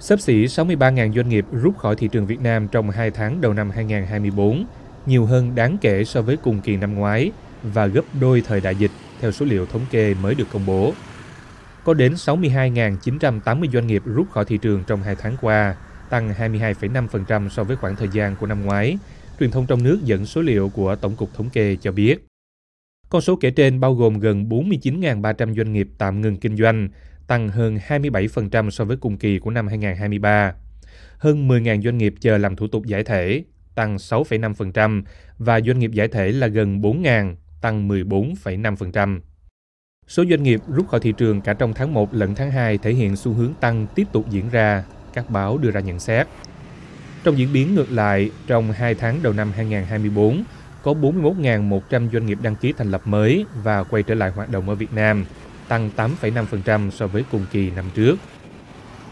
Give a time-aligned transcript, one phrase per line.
[0.00, 3.54] Sấp xỉ 63.000 doanh nghiệp rút khỏi thị trường Việt Nam trong 2 tháng đầu
[3.54, 4.66] năm 2024,
[5.06, 7.30] nhiều hơn đáng kể so với cùng kỳ năm ngoái
[7.62, 10.92] và gấp đôi thời đại dịch, theo số liệu thống kê mới được công bố.
[11.84, 15.76] Có đến 62.980 doanh nghiệp rút khỏi thị trường trong 2 tháng qua,
[16.10, 18.98] tăng 22,5% so với khoảng thời gian của năm ngoái,
[19.40, 22.26] truyền thông trong nước dẫn số liệu của Tổng cục Thống kê cho biết.
[23.08, 26.88] Con số kể trên bao gồm gần 49.300 doanh nghiệp tạm ngừng kinh doanh,
[27.26, 30.54] tăng hơn 27% so với cùng kỳ của năm 2023.
[31.18, 35.02] Hơn 10.000 doanh nghiệp chờ làm thủ tục giải thể, tăng 6,5%
[35.38, 39.20] và doanh nghiệp giải thể là gần 4.000, tăng 14,5%.
[40.06, 42.92] Số doanh nghiệp rút khỏi thị trường cả trong tháng 1 lẫn tháng 2 thể
[42.92, 44.84] hiện xu hướng tăng tiếp tục diễn ra,
[45.14, 46.26] các báo đưa ra nhận xét.
[47.24, 50.44] Trong diễn biến ngược lại, trong 2 tháng đầu năm 2024,
[50.82, 54.68] có 41.100 doanh nghiệp đăng ký thành lập mới và quay trở lại hoạt động
[54.68, 55.24] ở Việt Nam,
[55.68, 58.16] tăng 8,5% so với cùng kỳ năm trước.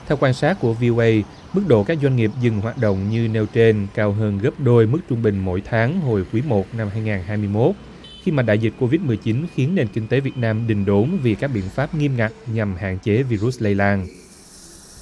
[0.09, 1.11] Theo quan sát của VOA,
[1.53, 4.87] mức độ các doanh nghiệp dừng hoạt động như nêu trên cao hơn gấp đôi
[4.87, 7.75] mức trung bình mỗi tháng hồi quý 1 năm 2021,
[8.23, 11.51] khi mà đại dịch Covid-19 khiến nền kinh tế Việt Nam đình đốn vì các
[11.55, 14.07] biện pháp nghiêm ngặt nhằm hạn chế virus lây lan.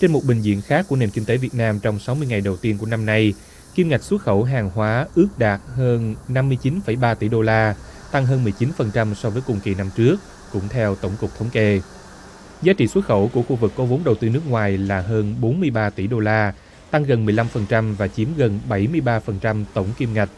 [0.01, 2.57] Trên một bình diện khác của nền kinh tế Việt Nam trong 60 ngày đầu
[2.57, 3.35] tiên của năm nay,
[3.75, 7.75] kim ngạch xuất khẩu hàng hóa ước đạt hơn 59,3 tỷ đô la,
[8.13, 10.17] tăng hơn 19% so với cùng kỳ năm trước,
[10.53, 11.81] cũng theo Tổng cục Thống kê.
[12.63, 15.35] Giá trị xuất khẩu của khu vực có vốn đầu tư nước ngoài là hơn
[15.41, 16.53] 43 tỷ đô la,
[16.91, 20.29] tăng gần 15% và chiếm gần 73% tổng kim ngạch,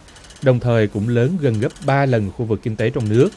[0.42, 3.28] đồng thời cũng lớn gần gấp 3 lần khu vực kinh tế trong nước,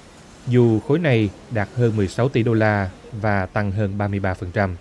[0.48, 4.76] dù khối này đạt hơn 16 tỷ đô la và tăng hơn 33%.